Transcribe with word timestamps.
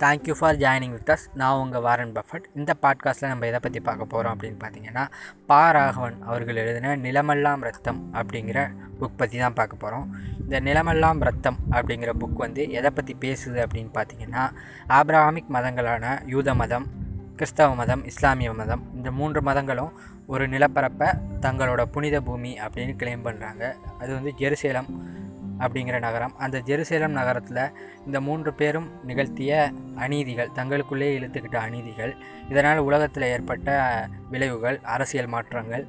Thank you 0.00 0.34
for 0.38 0.56
joining 0.56 0.92
with 0.92 1.10
us 1.10 1.24
நான் 1.34 1.58
உங்கள் 1.58 1.82
Warren 1.82 2.12
Buffett 2.12 2.46
இந்த 2.54 2.72
பாட்காஸ்ட்டில் 2.82 3.28
நம்ம 3.28 3.46
எதை 3.46 3.60
பற்றி 3.62 3.80
பார்க்க 3.80 4.04
போகிறோம் 4.04 4.34
அப்படின்னு 4.34 4.58
பார்த்தீங்கன்னா 4.60 5.04
பா 5.46 5.60
ராகவன் 5.70 6.18
அவர்கள் 6.26 6.56
எழுதின 6.56 6.94
நிலமெல்லாம் 6.96 7.62
ரத்தம் 7.62 8.00
அப்படிங்கிற 8.14 8.60
புக் 9.00 9.16
பற்றி 9.16 9.38
தான் 9.38 9.54
பார்க்க 9.54 9.76
போகிறோம் 9.76 10.06
இந்த 10.40 10.60
நிலமெல்லாம் 10.60 11.20
ரத்தம் 11.20 11.58
அப்படிங்கிற 11.70 12.12
புக் 12.18 12.38
வந்து 12.38 12.64
எதை 12.70 12.90
பற்றி 12.90 13.16
பேசுது 13.20 13.60
அப்படின்னு 13.66 13.92
பார்த்தீங்கன்னா 13.94 14.44
ஆப்ராமிக் 14.92 15.52
மதங்களான 15.54 16.14
யூத 16.26 16.54
மதம் 16.54 16.86
கிறிஸ்தவ 17.36 17.74
மதம் 17.74 18.04
இஸ்லாமிய 18.04 18.52
மதம் 18.52 18.84
இந்த 18.94 19.10
மூன்று 19.10 19.40
மதங்களும் 19.42 19.92
ஒரு 20.26 20.44
நிலப்பரப்பை 20.48 21.08
தங்களோட 21.40 21.82
புனித 21.90 22.16
பூமி 22.20 22.52
அப்படின்னு 22.60 22.94
கிளைம் 22.96 23.24
பண்ணுறாங்க 23.24 23.64
அது 23.98 24.10
வந்து 24.14 24.32
ஜெருசேலம் 24.38 24.88
அப்படிங்கிற 25.62 25.98
நகரம். 26.06 26.34
அந்த 26.44 26.62
ஜெருசேலம் 26.68 27.18
நகரத்தில் 27.20 27.62
இந்த 28.06 28.20
மூன்று 28.28 28.52
பேரும் 28.60 28.88
நிகழ்த்திய 29.10 29.52
அநீதிகள் 30.06 30.54
தங்களுக்குள்ளே 30.58 31.08
இழுத்துக்கிட்ட 31.18 31.58
அநீதிகள் 31.68 32.12
இதனால் 32.52 32.86
உலகத்தில் 32.88 33.30
ஏற்பட்ட 33.34 33.70
விளைவுகள் 34.34 34.78
அரசியல் 34.96 35.32
மாற்றங்கள் 35.36 35.86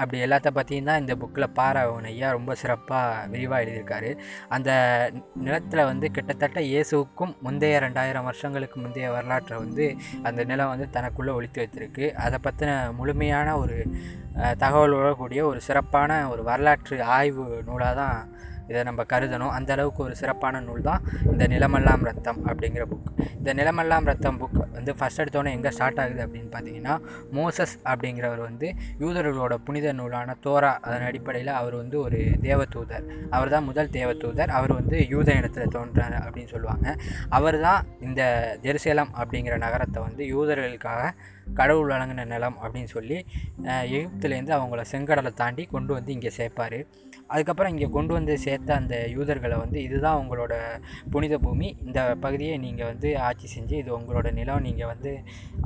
அப்படி 0.00 0.18
எல்லாத்த 0.24 0.48
பற்றியும் 0.56 0.88
தான் 0.88 1.00
இந்த 1.02 1.14
புக்கில் 1.20 1.54
பாராவன் 1.58 2.08
ஐயா 2.10 2.30
ரொம்ப 2.36 2.54
சிறப்பாக 2.62 3.28
விரிவாக 3.32 3.62
எழுதியிருக்காரு. 3.62 4.10
அந்த 4.54 4.70
நிலத்தில் 5.44 5.88
வந்து 5.90 6.06
கிட்டத்தட்ட 6.16 6.60
இயேசுவுக்கும் 6.70 7.32
முந்தைய 7.46 7.78
ரெண்டாயிரம் 7.84 8.26
வருஷங்களுக்கு 8.28 8.76
முந்தைய 8.82 9.10
வரலாற்றை 9.16 9.56
வந்து 9.62 9.86
அந்த 10.28 10.44
நிலம் 10.50 10.72
வந்து 10.72 10.88
தனக்குள்ளே 10.96 11.36
ஒழித்து 11.38 11.60
வைத்திருக்கு. 11.62 12.06
அதை 12.24 12.40
பற்றின 12.46 12.74
முழுமையான 12.98 13.56
ஒரு 13.62 13.78
தகவலோட 14.64 15.10
கூடிய 15.22 15.42
ஒரு 15.52 15.62
சிறப்பான 15.68 16.20
ஒரு 16.32 16.44
வரலாற்று 16.50 16.98
ஆய்வு 17.18 17.46
நூலாக 17.68 17.94
தான் 18.02 18.18
இதை 18.70 18.80
நம்ம 18.88 19.04
கருதணும். 19.12 19.52
அந்த 19.58 19.70
அளவுக்கு 19.76 20.02
ஒரு 20.06 20.14
சிறப்பான 20.22 20.60
நூல் 20.66 20.86
தான் 20.90 21.02
இந்த 21.32 21.46
நிலமெல்லாம் 21.54 22.04
ரத்தம் 22.10 22.40
அப்படிங்கிற 22.50 22.84
புக் 22.92 23.10
இந்த 23.38 23.52
நிலமெல்லாம் 23.60 24.06
ரத்தம் 24.10 24.38
புக் 24.40 24.56
வந்து 24.76 24.92
ஃபஸ்ட் 24.98 25.20
எடுத்தோன்னே 25.22 25.50
எங்கே 25.56 25.70
ஸ்டார்ட் 25.76 26.00
ஆகுது 26.02 26.22
அப்படின்னு 26.26 26.50
பார்த்தீங்கன்னா 26.54 26.94
மோசஸ் 27.38 27.74
அப்படிங்கிறவர் 27.90 28.42
வந்து 28.48 28.68
யூதர்களோட 29.02 29.54
புனித 29.66 29.92
நூலான 30.00 30.36
தோரா 30.46 30.72
அதன் 30.86 31.06
அடிப்படையில் 31.10 31.52
அவர் 31.60 31.76
வந்து 31.82 31.96
ஒரு 32.06 32.20
தேவதூதர். 32.46 33.06
அவர் 33.36 33.52
தான் 33.54 33.66
முதல் 33.70 33.94
தேவதூதர். 33.98 34.52
அவர் 34.58 34.74
வந்து 34.80 34.96
யூத 35.14 35.28
இனத்தில் 35.40 35.74
தோன்றார் 35.76 36.16
அப்படின்னு 36.24 36.52
சொல்லுவாங்க. 36.54 36.96
அவர் 37.38 37.58
தான் 37.68 37.80
இந்த 38.08 38.22
ஜெருசேலம் 38.66 39.14
அப்படிங்கிற 39.22 39.56
நகரத்தை 39.66 40.02
வந்து 40.08 40.24
யூதர்களுக்காக 40.34 41.02
கடவுள் 41.58 41.90
வழங்கின 41.92 42.26
நிலம் 42.34 42.56
அப்படின்னு 42.62 42.90
சொல்லி 42.96 43.18
எகிப்துலேருந்து 43.96 44.54
அவங்கள 44.58 44.82
செங்கடலை 44.92 45.32
தாண்டி 45.42 45.64
கொண்டு 45.74 45.92
வந்து 45.96 46.14
இங்கே 46.16 46.32
சேர்ப்பார். 46.38 46.78
அதுக்கப்புறம் 47.32 47.72
இங்கே 47.74 47.88
கொண்டு 47.94 48.12
வந்து 48.16 48.34
சேர்த்த 48.44 48.74
அந்த 48.80 48.96
யூதர்களை 49.14 49.56
வந்து 49.62 49.78
இதுதான் 49.86 50.18
உங்களோட 50.22 50.54
புனித 51.12 51.34
பூமி. 51.44 51.68
இந்த 51.86 52.00
பகுதியை 52.24 52.56
நீங்கள் 52.64 52.88
வந்து 52.90 53.08
ஆட்சி 53.28 53.46
செஞ்சு 53.54 53.74
இது 53.82 53.90
உங்களோட 53.98 54.30
நிலம் 54.38 54.64
நீங்கள் 54.66 54.90
வந்து 54.92 55.12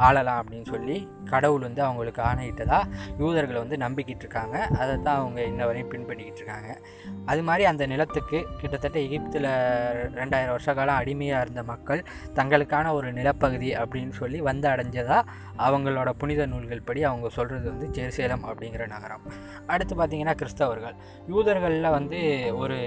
ஆளலாம் 0.07 0.41
அப்படின்னு 0.43 0.69
சொல்லி 0.75 0.97
கடவுள் 1.33 1.67
வந்து 1.69 1.83
அவங்களுக்கு 1.87 2.23
ஆணையிட்டதாக 2.29 2.89
யூதர்களை 3.23 3.59
வந்து 3.65 3.79
நம்பிக்கிட்டு 3.85 4.25
இருக்காங்க. 4.27 4.57
அதை 4.81 4.95
தான் 5.09 5.19
அவங்க 5.21 5.41
இன்ன 5.51 5.67
வரையும் 5.71 5.93
பின்பற்றிக்கிட்டு 5.95 6.43
இருக்காங்க. 6.43 6.71
அது 7.33 7.43
மாதிரி 7.49 7.65
அந்த 7.73 7.85
நிலத்துக்கு 7.93 8.39
கிட்டத்தட்ட 8.61 8.99
எகிப்தில் 9.07 9.51
ரெண்டாயிரம் 10.21 10.55
வருஷ 10.57 10.71
காலம் 10.79 11.01
அடிமையாக 11.03 11.45
இருந்த 11.45 11.63
மக்கள் 11.73 12.03
தங்களுக்கான 12.39 12.93
ஒரு 13.01 13.11
நிலப்பகுதி 13.19 13.71
அப்படின்னு 13.83 14.15
சொல்லி 14.23 14.41
வந்து 14.51 14.69
அடைஞ்சதாக 14.73 15.23
அவங்களோட 15.71 16.11
புனித 16.11 16.47
நூல்கள் 16.47 16.81
படி 16.81 17.03
அவங்க 17.03 17.29
சொல்கிறது 17.29 17.71
வந்து 17.71 18.03
ஜெருசேலம் 18.03 18.47
அப்படிங்கிற 18.47 18.87
நகரம். 18.87 19.21
அடுத்து 19.67 19.95
பார்த்திங்கன்னா 19.95 20.35
கிறிஸ்தவர்கள். 20.35 20.95
யூதர்களில் 21.29 21.91
வந்து 21.91 22.51
ஒரு 22.57 22.79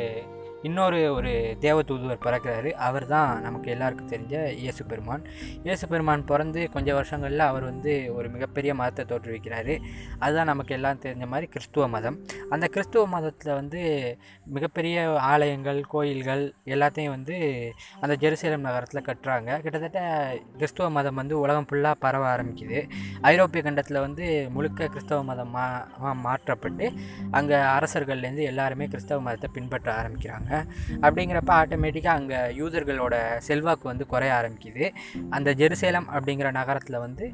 இன்னொரு 0.64 1.14
ஒரு 1.14 1.58
தேவதூதுவர் 1.61 2.17
பிறக்கிறாரு. 2.25 2.72
அவர் 2.72 3.06
தான் 3.06 3.42
நமக்கு 3.42 3.72
எல்லாருக்கும் 3.72 4.09
தெரிஞ்ச 4.09 4.52
இயேசு 4.52 4.86
பெருமான். 4.86 5.22
இயேசு 5.64 5.88
பெருமான் 5.88 6.25
பிறந்து 6.25 6.69
கொஞ்சம் 6.72 6.97
வருஷங்களில் 6.97 7.38
அவர் 7.38 7.64
வந்து 7.64 8.11
ஒரு 8.16 8.29
மிகப்பெரிய 8.29 8.74
மதத்தை 8.74 9.18
தோற்றுவிக்கிறாரு. 9.18 9.79
அதுதான் 10.19 10.46
நமக்கு 10.46 10.74
எல்லாம் 10.74 11.00
தெரிஞ்ச 11.00 11.28
மாதிரி 11.28 11.47
கிறிஸ்துவ 11.47 11.88
மதம். 11.88 12.18
அந்த 12.50 12.68
கிறிஸ்துவ 12.68 13.07
மதத்தில் 13.07 13.53
வந்து 13.53 14.18
மிகப்பெரிய 14.46 15.19
ஆலயங்கள் 15.19 15.84
கோயில்கள் 15.84 16.53
எல்லாத்தையும் 16.66 17.09
வந்து 17.09 17.69
அந்த 18.01 18.16
ஜெருசலேம் 18.19 18.57
நகரத்தில் 18.57 19.01
கட்டுறாங்க. 19.01 19.59
கிட்டத்தட்ட 19.59 20.34
கிறிஸ்துவ 20.53 20.90
மதம் 20.90 21.16
வந்து 21.16 21.40
உலகம் 21.40 21.66
ஃபுல்லாக 21.69 21.94
பரவ 22.00 22.35
ஆரம்பிக்குது. 22.35 22.90
ஐரோப்பிய 23.22 23.63
கண்டத்தில் 23.63 24.00
வந்து 24.00 24.50
முழுக்க 24.51 24.88
கிறிஸ்தவ 24.88 25.24
மதம் 25.24 25.56
மா- 25.56 26.16
மாற்றப்பட்டு 26.16 26.94
அங்கே 27.31 27.56
அரசர்கள்லேருந்து 27.56 28.41
எல்லாருமே 28.41 28.85
கிறிஸ்தவ 28.85 29.22
மதத்தை 29.22 29.50
பின்பற்ற 29.53 29.95
ஆரம்பிக்கிறாங்க. 30.01 30.53
அப்படிங்கிறப்ப 31.02 31.52
ஆட்டோமேட்டிக்காக 31.62 32.19
அங்கே 32.22 32.36
யூசர்களோட 32.36 33.16
செல்வாக்கு 33.38 33.88
வந்து 33.88 34.06
குறைய 34.06 34.34
ஆரம்பிக்குது. 34.34 34.88
அந்த 35.30 35.52
ஜெருசேலம் 35.53 36.09
அப்படிங்கிற 36.16 36.52
நகரத்தில் 36.52 37.03
வந்து 37.06 37.25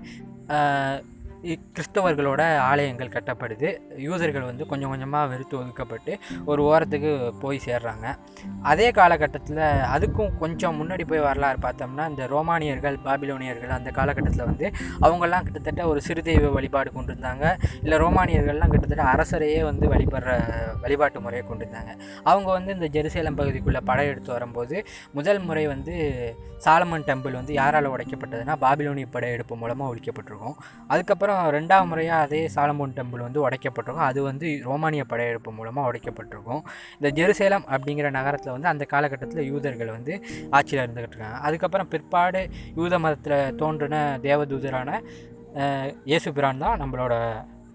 கிறிஸ்தவர்களோட 1.75 2.41
ஆலயங்கள் 2.69 3.11
கட்டப்படுது. 3.15 3.69
யூதர்கள் 4.07 4.45
வந்து 4.49 4.63
கொஞ்சம் 4.71 4.91
கொஞ்சமாக 4.93 5.29
வெறுத்து 5.31 5.55
ஒதுக்கப்பட்டு 5.59 6.13
ஒரு 6.51 6.61
ஓரத்துக்கு 6.69 7.11
போய் 7.43 7.59
சேர்றாங்க. 7.67 8.07
அதே 8.71 8.87
காலகட்டத்தில் 8.99 9.63
அதுக்கும் 9.95 10.33
கொஞ்சம் 10.43 10.77
முன்னாடி 10.79 11.05
போய் 11.11 11.25
வரலாறு 11.27 11.59
பார்த்தோம்னா 11.65 12.05
இந்த 12.09 12.27
ரோமானியர்கள் 12.35 12.97
பாபிலோனியர்கள் 13.07 13.75
அந்த 13.77 13.91
காலகட்டத்தில் 13.99 14.47
வந்து 14.51 14.67
அவங்கெல்லாம் 15.05 15.45
கிட்டத்தட்ட 15.47 15.87
ஒரு 15.91 16.01
சிறு 16.07 16.23
தெய்வ 16.29 16.51
வழிபாடு 16.57 16.91
கொண்டு 16.97 17.13
இருந்தாங்க 17.13 17.45
இல்லை 17.83 17.99
ரோமானியர்கள்லாம் 18.05 18.73
கிட்டத்தட்ட 18.73 19.05
அரசரையே 19.13 19.61
வந்து 19.69 19.87
வழிபடுற 19.93 20.35
வழிபாட்டு 20.83 21.21
முறையை 21.25 21.45
கொண்டு 21.47 21.65
இருந்தாங்க 21.65 21.93
அவங்க 22.23 22.49
வந்து 22.57 22.73
இந்த 22.77 22.89
ஜெருசேலம் 22.97 23.39
பகுதிக்குள்ளே 23.39 23.83
படையெடுத்து 23.89 24.31
வரும்போது 24.37 24.85
முதல் 25.11 25.41
முறை 25.47 25.65
வந்து 25.67 25.95
சாலமன் 26.65 27.05
டெம்பிள் 27.09 27.39
வந்து 27.39 27.53
யாரால் 27.53 27.93
உடைக்கப்பட்டதுன்னா 27.93 28.55
பாபிலோனிய 28.63 29.07
படையெடுப்பு 29.11 29.55
மூலமாக 29.55 29.91
ஒழிக்கப்பட்டிருக்கும். 29.93 30.55
அதுக்கப்புறம் 30.87 31.28
ரெண்டாவது 31.57 31.89
முறையாக 31.91 32.25
அதே 32.27 32.41
சாலமோன் 32.55 32.95
டெம்பிள் 32.97 33.25
வந்து 33.27 33.43
உடைக்கப்பட்டிருக்கும். 33.45 34.07
அது 34.09 34.19
வந்து 34.29 34.47
ரோமானிய 34.69 35.05
படையெடுப்பு 35.11 35.51
மூலமாக 35.59 35.89
உடைக்கப்பட்டிருக்கும். 35.91 36.63
இந்த 36.99 37.11
ஜெருசேலம் 37.19 37.67
அப்படிங்கிற 37.75 38.09
நகரத்தில் 38.19 38.55
வந்து 38.55 38.71
அந்த 38.73 38.85
காலகட்டத்தில் 38.95 39.47
யூதர்கள் 39.51 39.95
வந்து 39.97 40.15
ஆட்சியில் 40.57 40.83
இருந்துக்கிட்டு 40.83 41.15
இருக்காங்க. 41.15 41.39
அதுக்கப்புறம் 41.49 41.91
பிற்பாடு 41.93 42.43
யூத 42.81 42.99
மதத்தில் 43.05 43.55
தோன்றின 43.63 44.03
தேவதூதரான 44.27 44.99
இயேசு 46.09 46.29
பிரான் 46.37 46.63
தான் 46.65 46.79
நம்மளோட 46.83 47.13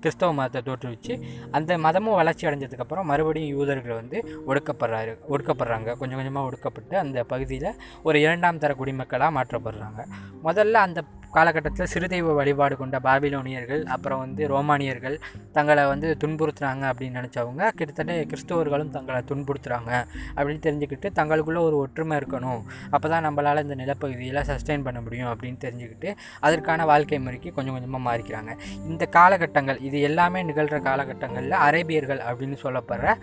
கிறிஸ்தவ 0.02 0.32
மதத்தை 0.38 0.60
தோற்றுவிச்சு 0.66 1.14
அந்த 1.56 1.76
மதமும் 1.84 2.16
வளர்ச்சி 2.18 2.44
அடைஞ்சதுக்கப்புறம் 2.48 3.08
மறுபடியும் 3.10 3.52
யூதர்கள் 3.56 3.98
வந்து 4.00 4.18
ஒடுக்கப்படுறாரு 4.50 5.12
ஒடுக்கப்படுறாங்க. 5.32 5.90
கொஞ்சம் 6.00 6.18
கொஞ்சமாக 6.20 6.48
ஒடுக்கப்பட்டு 6.48 6.94
அந்த 7.02 7.24
பகுதியில் 7.30 7.70
ஒரு 8.08 8.18
இரண்டாம் 8.24 8.60
தர 8.64 8.74
குடிமக்களாக 8.80 9.32
மாற்றப்படுறாங்க. 9.38 10.02
முதல்ல 10.46 10.82
அந்த 10.88 11.02
காலகட்டத்தில் 11.36 11.90
சிறுதெய்வ 11.92 12.34
வழிபாடு 12.40 12.74
கொண்ட 12.82 12.96
பாபிலோனியர்கள் 13.06 13.82
அப்புறம் 13.94 14.20
வந்து 14.24 14.42
ரோமானியர்கள் 14.54 15.16
தங்களை 15.56 15.84
வந்து 15.92 16.08
துன்புறுத்துறாங்க 16.22 16.84
அப்படின்னு 16.90 17.18
நினச்சவங்க 17.20 17.62
கிட்டத்தட்ட 17.78 18.18
கிறிஸ்தவர்களும் 18.32 18.92
தங்களை 18.96 19.20
துன்புறுத்துகிறாங்க 19.30 19.92
அப்படின்னு 20.36 20.62
தெரிஞ்சுக்கிட்டு 20.66 21.10
தங்களுக்குள்ளே 21.18 21.62
ஒரு 21.68 21.76
ஒற்றுமை 21.84 22.14
இருக்கணும். 22.20 22.62
அப்போ 22.94 23.06
தான் 23.14 23.24
நம்மளால் 23.28 23.62
இந்த 23.66 23.76
நிலப்பகுதியில் 23.82 24.40
சஸ்டெயின் 24.50 24.86
பண்ண 24.86 25.00
முடியும் 25.06 25.30
அப்படின்னு 25.32 25.60
தெரிஞ்சுக்கிட்டு 25.66 26.10
அதற்கான 26.46 26.84
வாழ்க்கை 26.92 27.20
முறைக்கு 27.26 27.52
கொஞ்சம் 27.58 27.76
கொஞ்சமாக 27.76 28.02
மாறிக்கிறாங்க. 28.08 28.52
இந்த 28.92 29.04
காலகட்டங்கள் 29.18 29.80
இது 29.88 30.00
எல்லாமே 30.10 30.42
நிகழ்கிற 30.50 30.80
காலகட்டங்களில் 30.88 31.56
அரேபியர்கள் 31.66 32.22
அப்படின்னு 32.28 32.58
சொல்லப்படுற 32.64 33.14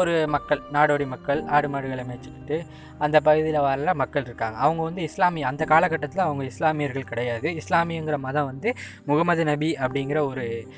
ஒரு 0.00 0.14
மக்கள் 0.36 0.62
நாடோடி 0.76 1.06
மக்கள் 1.14 1.42
ஆடு 1.56 1.70
மாடுகளை 1.74 2.04
மேய்ச்சிக்கிட்டு 2.10 2.58
அந்த 3.04 3.16
பகுதியில் 3.26 3.64
வரல 3.66 3.90
மக்கள் 4.00 4.24
இருக்காங்க. 4.28 4.56
அவங்க 4.64 4.80
வந்து 4.88 5.02
இஸ்லாமிய 5.08 5.46
அந்த 5.50 5.64
காலகட்டத்தில் 5.72 6.26
அவங்க 6.26 6.42
இஸ்லாமியர்கள் 6.52 7.10
கிடையாது. 7.10 7.48
இஸ்லாமியங்கிற 7.58 8.18
மதம் 8.18 8.44
வந்து 8.44 8.74
முகமது 9.06 9.44
நபி 9.44 9.72
அப்படிங்கிற 9.72 10.26
ஒரு 10.26 10.68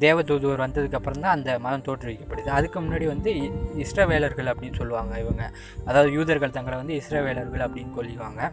தேவதூதுவர் 0.00 0.60
வந்ததுக்கப்புறம் 0.60 1.20
தான் 1.20 1.34
அந்த 1.34 1.58
மதம் 1.58 1.82
தோற்றுவிக்கப்படுது. 1.82 2.48
அதுக்கு 2.48 2.80
முன்னாடி 2.80 3.06
வந்து 3.06 3.32
இ- 3.32 3.52
இஸ்ரவேலர்கள் 3.76 4.52
அப்படின்னு 4.52 4.74
சொல்லுவாங்க 4.74 5.20
இவங்க. 5.20 5.50
அதாவது 5.86 6.12
யூதர்கள் 6.12 6.50
தங்களை 6.50 6.78
வந்து 6.78 7.02
இஸ்ரவேலர்கள் 7.02 7.62
அப்படின்னு 7.62 7.94
சொல்லிவாங்க 7.94 8.52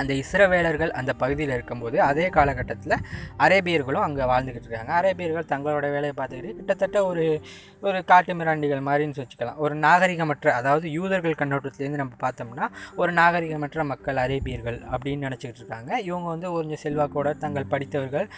அந்த 0.00 0.12
இஸ்ரவேலர்கள் 0.22 0.92
அந்த 1.00 1.12
பகுதியில் 1.22 1.54
இருக்கும்போது 1.56 1.96
அதே 2.10 2.26
காலகட்டத்தில் 2.38 2.96
அரேபியர்களும் 3.46 4.04
அங்கே 4.06 4.24
வாழ்ந்துக்கிட்டு 4.32 4.68
இருக்காங்க. 4.68 4.92
அரேபியர்கள் 5.00 5.50
தங்களோட 5.52 5.86
வேலையை 5.96 6.14
பார்த்துக்கிட்டு 6.20 6.56
கிட்டத்தட்ட 6.58 6.98
ஒரு 7.10 7.26
ஒரு 7.88 7.98
காட்டு 8.10 8.32
மிராண்டிகள் 8.40 8.82
மாதிரின்னு 8.86 9.22
வச்சுக்கலாம். 9.22 9.58
ஒரு 9.64 9.74
நாகரிகமற்ற 9.86 10.48
அதாவது 10.58 10.86
யூதர்கள் 10.98 11.34
கண்ணோட்டத்துலேருந்து 11.40 12.00
நம்ம 12.02 12.14
பார்த்தோம்னா 12.22 12.66
ஒரு 13.00 13.10
நாகரிகமற்ற 13.18 13.84
மக்கள் 13.90 14.20
அரேபியர்கள் 14.22 14.78
அப்படின்னு 14.92 15.26
நினச்சிக்கிட்டு 15.26 15.62
இருக்காங்க. 15.62 15.90
இவங்க 16.08 16.26
வந்து 16.34 16.48
கொஞ்சம் 16.54 16.80
செல்வாக்கோட 16.84 17.32
தங்கள் 17.44 17.66
படித்தவர்கள் 17.72 18.28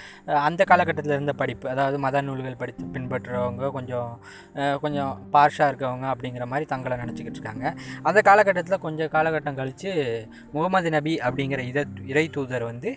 அந்த 0.49 0.64
காலகட்டத்தில் 0.70 1.17
இருந்த 1.17 1.35
படிப்பு 1.43 1.67
அதாவது 1.75 1.99
மத 2.06 2.23
நூல்கள் 2.29 2.58
படித்து 2.62 2.85
பின்பற்றுறவங்க 2.97 3.70
கொஞ்சம் 3.76 4.11
கொஞ்சம் 4.85 5.12
பார்ஷாக 5.37 5.70
இருக்கவங்க 5.70 6.06
அப்படிங்கிற 6.14 6.47
மாதிரி 6.53 6.67
தங்களை 6.73 6.97
நினச்சிக்கிட்டு 7.05 7.38
இருக்காங்க. 7.41 7.67
அந்த 8.08 8.19
காலகட்டத்தில் 8.31 8.85
கொஞ்சம் 8.87 9.12
காலகட்டம் 9.17 9.61
கழித்து 9.61 9.93
முகமது 10.56 10.91
நபி 10.97 11.14
அப்படிங்கிற 11.26 11.44
இத 11.50 11.84
இறை 12.06 12.28
தூதர் 12.28 12.64
வந்து 12.64 12.96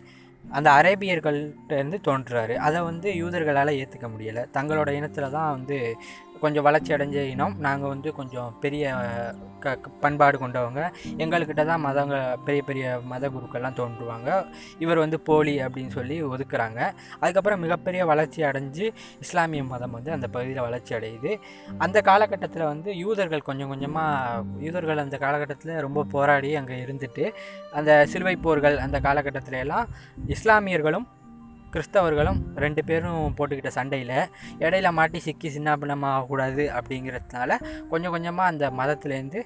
அந்த 0.51 0.69
அரேபியர்கள்ட்டேருந்து 0.71 1.97
தோன்றுறாரு. 2.05 2.55
அதை 2.55 2.81
வந்து 2.81 3.11
யூதர்களால் 3.11 3.75
ஏற்றுக்க 3.75 4.07
முடியலை. 4.07 4.45
தங்களோட 4.53 4.89
இனத்தில் 4.89 5.29
தான் 5.29 5.51
வந்து 5.51 5.97
கொஞ்சம் 6.43 6.65
வளர்ச்சி 6.67 6.91
அடைஞ்ச 6.95 7.19
இனம் 7.33 7.55
நாங்கள் 7.67 7.91
வந்து 7.93 8.09
கொஞ்சம் 8.19 8.49
பெரிய 8.63 8.83
க 9.63 9.71
பண்பாடு 10.03 10.37
கொண்டவங்க. 10.41 10.81
எங்கள்கிட்ட 11.23 11.63
தான் 11.69 11.83
மதங்க 11.85 12.15
பெரிய 12.45 12.61
பெரிய 12.69 12.85
மத 13.11 13.29
குருக்கள்லாம் 13.35 13.77
தோன்றுவாங்க. 13.79 14.29
இவர் 14.83 15.01
வந்து 15.03 15.17
போலி 15.29 15.55
அப்படின்னு 15.65 15.91
சொல்லி 15.97 16.17
ஒதுக்குறாங்க. 16.33 16.79
அதுக்கப்புறம் 17.21 17.63
மிகப்பெரிய 17.65 18.01
வளர்ச்சி 18.11 18.41
அடைஞ்சு 18.49 18.85
இஸ்லாமிய 19.25 19.63
மதம் 19.73 19.95
வந்து 19.97 20.13
அந்த 20.17 20.29
பகுதியில் 20.35 20.65
வளர்ச்சி 20.67 20.93
அடையுது. 20.99 21.33
அந்த 21.87 21.97
காலகட்டத்தில் 22.09 22.69
வந்து 22.71 22.89
யூதர்கள் 23.03 23.47
கொஞ்சம் 23.49 23.71
கொஞ்சமாக 23.73 24.65
யூதர்கள் 24.67 25.03
அந்த 25.05 25.19
காலகட்டத்தில் 25.25 25.83
ரொம்ப 25.87 26.07
போராடி 26.15 26.51
அங்கே 26.61 26.77
இருந்துட்டு 26.85 27.25
அந்த 27.79 27.91
சிலுவை 28.13 28.35
போர்கள் 28.47 28.77
அந்த 28.87 28.99
காலகட்டத்தில 29.07 29.63
எல்லாம் 29.65 29.87
இஸ்லாமியர்களும் 30.37 31.07
கிறிஸ்தவர்களும் 31.73 32.39
ரெண்டு 32.55 32.83
பேரும் 32.83 33.33
போட்டுக்கிட்ட 33.37 33.67
சண்டையில் 33.67 34.15
இடையில 34.59 34.91
மாட்டி 34.91 35.19
சிக்கி 35.19 35.49
சின்னாபின்னமாக 35.49 36.13
ஆகக்கூடாது 36.15 36.63
அப்படிங்கிறதுனால 36.77 37.57
கொஞ்சம் 37.89 38.11
கொஞ்சமாக 38.11 38.51
அந்த 38.51 38.65
மதத்துலேருந்து 38.79 39.41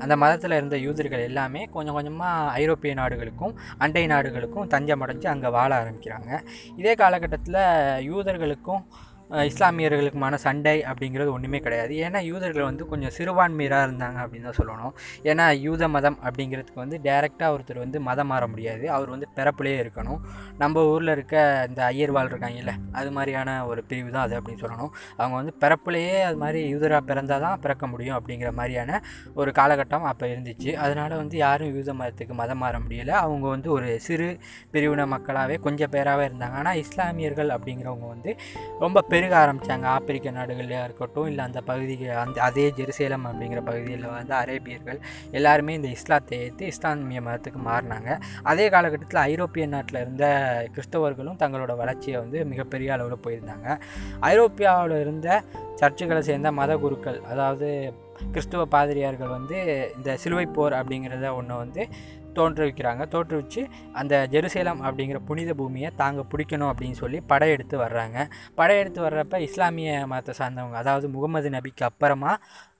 அந்த 0.00 0.16
மதத்தில் 0.16 0.56
இருந்த 0.56 0.78
யூதர்கள் 0.78 1.26
எல்லாமே 1.30 1.62
கொஞ்சம் 1.72 1.94
கொஞ்சமாக 1.94 2.52
ஐரோப்பிய 2.62 2.94
நாடுகளுக்கும் 2.94 3.56
அண்டை 3.78 4.06
நாடுகளுக்கும் 4.06 4.68
தஞ்சம் 4.68 5.02
அடைஞ்சு 5.06 5.26
அங்கே 5.26 5.48
வாழ 5.48 5.70
ஆரம்பிக்கிறாங்க. 5.82 6.30
இதே 6.76 6.94
காலகட்டத்தில் 6.94 7.60
யூதர்களுக்கும் 8.10 8.82
இஸ்லாமியர்களுக்குமான 9.50 10.34
சண்டை 10.46 10.74
அப்படிங்கிறது 10.90 11.30
ஒன்றுமே 11.36 11.58
கிடையாது. 11.66 11.92
ஏன்னா 12.06 12.20
யூதர்கள் 12.30 12.66
வந்து 12.68 12.84
கொஞ்சம் 12.90 13.12
சிறுபான்மையராக 13.16 13.86
இருந்தாங்க 13.88 14.18
அப்படின்னு 14.24 14.48
தான் 14.48 14.58
சொல்லணும். 14.58 14.92
ஏன்னா 15.30 15.46
யூத 15.66 15.88
மதம் 15.94 16.18
அப்படிங்கிறதுக்கு 16.26 16.80
வந்து 16.84 16.98
டைரெக்டாக 17.06 17.54
ஒருத்தர் 17.54 17.80
வந்து 17.84 18.00
மதம் 18.08 18.30
மாற 18.32 18.46
முடியாது. 18.52 18.84
அவர் 18.96 19.10
வந்து 19.14 19.28
பிறப்புலேயே 19.38 19.78
இருக்கணும். 19.84 20.20
நம்ம 20.62 20.84
ஊரில் 20.92 21.12
இருக்க 21.16 21.34
இந்த 21.68 21.80
ஐயர்வாள் 21.92 22.30
இருக்காங்கல்ல 22.32 22.74
அது 23.00 23.10
மாதிரியான 23.16 23.56
ஒரு 23.70 23.80
பிரிவு 23.88 24.10
தான் 24.14 24.24
அது 24.26 24.36
அப்படின்னு 24.38 24.62
சொல்லணும். 24.64 24.92
அவங்க 25.20 25.34
வந்து 25.40 25.54
பிறப்புலேயே 25.64 26.14
அது 26.28 26.38
மாதிரி 26.44 26.60
யூதராக 26.74 27.02
பிறந்தால் 27.10 27.44
தான் 27.46 27.60
பிறக்க 27.64 27.86
முடியும் 27.94 28.16
அப்படிங்கிற 28.18 28.52
மாதிரியான 28.60 29.00
ஒரு 29.40 29.50
காலகட்டம் 29.58 30.08
அப்போ 30.12 30.26
இருந்துச்சு. 30.34 30.70
அதனால் 30.84 31.16
வந்து 31.22 31.36
யாரும் 31.44 31.74
யூத 31.76 31.90
மதத்துக்கு 32.00 32.36
மதம் 32.42 32.62
மாற 32.64 32.76
முடியலை. 32.86 33.14
அவங்க 33.24 33.46
வந்து 33.56 33.70
ஒரு 33.76 33.90
சிறு 34.06 34.30
பிரிவின 34.74 35.08
மக்களாகவே 35.14 35.58
கொஞ்சம் 35.66 35.92
பேராகவே 35.96 36.24
இருந்தாங்க. 36.30 36.56
ஆனால் 36.62 36.80
இஸ்லாமியர்கள் 36.84 37.52
அப்படிங்கிறவங்க 37.58 38.08
வந்து 38.14 38.32
ரொம்ப 38.84 39.04
பெருக 39.16 39.34
ஆரம்பித்தாங்க 39.44 39.86
ஆப்பிரிக்க 39.96 40.30
நாடுகள்லையாக 40.30 40.86
இருக்கட்டும் 40.88 41.26
இல்லை 41.26 41.42
அந்த 41.44 41.60
பகுதிக்கு 41.60 42.08
அந்த 42.18 42.42
அதே 42.42 42.64
ஜெருசேலம் 42.78 43.26
அப்படிங்கிற 43.28 43.60
பகுதியில் 43.64 44.06
வந்து 44.08 44.34
அரேபியர்கள் 44.34 44.98
எல்லாருமே 45.30 45.74
இந்த 45.74 45.88
இஸ்லாத்தை 45.88 46.38
ஏற்று 46.38 46.66
இஸ்லாமிய 46.66 47.20
மதத்துக்கு 47.20 47.60
மாறினாங்க. 47.68 48.10
அதே 48.42 48.68
காலகட்டத்தில் 48.68 49.20
ஐரோப்பிய 49.20 49.66
நாட்டில் 49.66 50.00
இருந்த 50.00 50.26
கிறிஸ்தவர்களும் 50.74 51.40
தங்களோட 51.42 51.76
வளர்ச்சியை 51.76 52.20
வந்து 52.20 52.44
மிகப்பெரிய 52.44 52.92
அளவில் 52.92 53.24
போயிருந்தாங்க. 53.26 53.78
ஐரோப்பியாவில் 54.20 54.96
இருந்த 55.00 55.42
சர்ச்சுகளை 55.80 56.18
சேர்ந்த 56.18 56.52
மத 56.52 56.76
குருக்கள் 56.76 57.20
அதாவது 57.32 57.68
கிறிஸ்துவ 58.32 58.62
பாதிரியார்கள் 58.74 59.34
வந்து 59.38 59.58
இந்த 59.96 60.16
சிலுவை 60.16 60.46
போர் 60.46 60.72
அப்படிங்கிறத 60.72 61.34
ஒன்று 61.34 61.56
வந்து 61.56 61.82
தோற்றுவிக்கிறாங்க 62.36 63.04
தோற்றுவிச்சு 63.06 63.62
அந்த 63.92 64.26
ஜெருசேலம் 64.30 64.82
அப்படிங்கிற 64.82 65.18
புனித 65.26 65.54
பூமியை 65.54 65.90
தாங்க 65.96 66.24
பிடிக்கணும் 66.30 66.72
அப்படின்னு 66.72 66.92
சொல்லி 66.92 67.20
படையெடுத்து 67.20 67.78
வர்றாங்க. 67.78 68.30
படையெடுத்து 68.54 69.02
வர்றப்ப 69.02 69.40
இஸ்லாமிய 69.40 70.06
மதத்தை 70.06 70.34
சார்ந்தவங்க 70.38 70.76
அதாவது 70.76 71.08
முகமது 71.08 71.50
நபிக்கு 71.50 71.82
அப்புறமா 71.82 72.38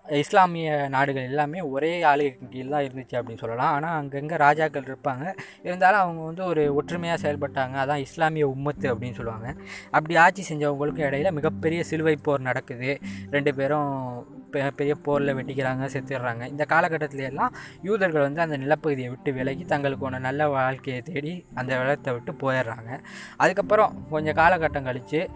இஸ்லாமிய 0.09 0.89
நாடுகள் 0.89 1.23
எல்லாமே 1.23 1.61
ஒரே 1.61 2.03
ஆளுகைக்கு 2.03 2.49
கீழ் 2.49 2.69
தான் 2.69 2.83
இருந்துச்சு 2.83 3.25
அப்படின்னு 3.25 3.39
சொல்லலாம். 3.39 3.75
ஆனால் 3.75 3.99
அங்கங்கே 3.99 4.37
ராஜாக்கள் 4.37 4.83
இருப்பாங்க. 4.83 5.37
இருந்தாலும் 5.63 6.01
அவங்க 6.01 6.23
வந்து 6.23 6.45
ஒரு 6.45 6.75
ஒற்றுமையாக 6.75 7.33
செயல்பட்டாங்க. 7.33 7.79
அதான் 7.85 7.97
இஸ்லாமிய 7.97 8.49
உம்மத்து 8.49 8.81
அப்படின்னு 8.81 9.15
சொல்லுவாங்க. 9.15 9.55
அப்படி 9.91 10.17
ஆட்சி 10.17 10.55
செஞ்சவங்களுக்கும் 10.55 11.11
இடையில 11.11 11.31
மிகப்பெரிய 11.31 11.85
சிலுவை 11.85 12.17
போர் 12.17 12.41
நடக்குது. 12.41 12.99
ரெண்டு 13.31 13.55
பேரும் 13.55 14.25
பெ- 14.53 14.71
பெரிய 14.71 14.95
போரில் 14.95 15.35
வெட்டிக்கிறாங்க 15.35 15.87
செத்துடுறாங்க 15.87 16.47
இந்த 16.47 16.67
காலகட்டத்தில 16.69 17.23
எல்லாம் 17.23 17.55
யூதர்கள் 17.83 18.21
வந்து 18.21 18.41
அந்த 18.41 18.59
நிலப்பகுதியை 18.59 19.09
விட்டு 19.09 19.33
விலகி 19.33 19.65
தங்களுக்கு 19.65 20.05
ஒன்று 20.05 20.21
நல்ல 20.21 20.49
வாழ்க்கையை 20.49 21.03
தேடி 21.03 21.47
அந்த 21.55 21.81
இடத்தை 21.81 22.13
விட்டு 22.13 22.33
போயிடுறாங்க. 22.33 23.01
அதுக்கப்புறம் 23.37 24.09
கொஞ்சம் 24.11 24.37
காலகட்டம் 24.37 24.83
கழித்து 24.83 25.31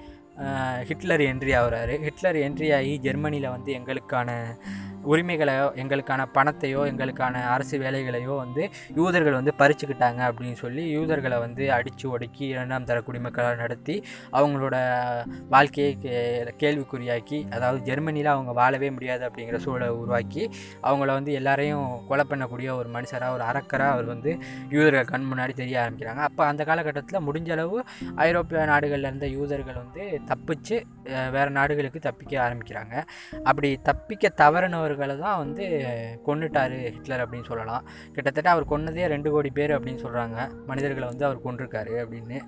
ஹிட்லர் 0.88 1.20
என்ட்ரி 1.20 1.52
ஆகிறாரு. 1.60 1.94
ஹிட்லர் 2.02 2.36
என்ட்ரி 2.36 2.74
ஆகி 2.74 2.98
ஜெர்மனியில் 2.98 3.48
வந்து 3.48 3.72
எங்களுக்கான 3.72 4.30
உரிமைகளையோ 5.04 5.72
எங்களுக்கான 5.74 6.26
பணத்தையோ 6.34 6.86
எங்களுக்கான 6.86 7.46
அரசு 7.46 7.78
வேலைகளையோ 7.78 8.36
வந்து 8.36 8.70
யூதர்கள் 8.94 9.32
வந்து 9.32 9.52
பறிச்சுக்கிட்டாங்க 9.58 10.30
அப்படின்னு 10.30 10.52
சொல்லி 10.52 10.90
யூதர்களை 10.90 11.38
வந்து 11.38 11.72
அடித்து 11.72 12.10
ஒடுக்கி 12.10 12.46
இரண்டாம் 12.46 12.84
தர 12.84 13.00
குடிமக்களாக 13.00 13.56
நடத்தி 13.56 14.04
அவங்களோட 14.32 14.76
வாழ்க்கையை 15.48 15.98
கே- 16.02 16.54
கேள்விக்குறியாக்கி 16.58 17.50
அதாவது 17.50 17.84
ஜெர்மனியில் 17.84 18.26
அவங்க 18.26 18.52
வாழவே 18.52 18.90
முடியாது 18.90 19.28
அப்படிங்கிற 19.28 19.56
சூழலை 19.56 19.88
உருவாக்கி 19.88 20.50
அவங்கள 20.82 21.06
வந்து 21.06 21.32
எல்லாரையும் 21.32 22.06
கொலை 22.08 22.24
பண்ணக்கூடிய 22.30 22.70
ஒரு 22.70 22.88
மனுஷராக 22.88 23.32
ஒரு 23.32 23.44
அரக்கராக 23.44 23.90
அவர் 23.90 24.04
வந்து 24.04 24.38
யூதர்கள் 24.68 25.04
கண் 25.04 25.28
முன்னாடி 25.32 25.52
தெரிய 25.52 25.80
ஆரம்பிக்கிறாங்க. 25.80 26.22
அப்போ 26.22 26.46
அந்த 26.46 26.64
காலகட்டத்தில் 26.64 27.20
முடிஞ்ச 27.20 27.50
அளவு 27.50 27.84
ஐரோப்பிய 28.16 28.64
நாடுகளில் 28.64 29.04
இருந்த 29.04 29.26
யூதர்கள் 29.26 29.74
வந்து 29.74 30.20
தப்பிச்சு 30.28 30.76
வேறு 31.30 31.50
நாடுகளுக்கு 31.50 32.00
தப்பிக்க 32.00 32.48
ஆரம்பிக்கிறாங்க. 32.48 32.94
அப்படி 33.44 33.76
தப்பிக்க 33.82 34.28
அவர்களை 34.90 35.14
தான் 35.24 35.40
வந்து 35.42 35.64
கொண்டுட்டார் 36.26 36.74
ஹிட்லர் 36.94 37.22
அப்படின்னு 37.24 37.50
சொல்லலாம். 37.50 37.84
கிட்டத்தட்ட 38.14 38.48
அவர் 38.54 38.70
கொன்னதே 38.72 39.04
ரெண்டு 39.14 39.28
கோடி 39.34 39.50
பேர் 39.58 39.72
அப்படின்னு 39.76 40.04
சொல்கிறாங்க 40.06 40.38
மனிதர்களை 40.70 41.06
வந்து 41.08 41.26
அவர் 41.28 41.44
கொண்டிருக்காரு 41.46 41.94
அப்படின்னு. 42.04 42.38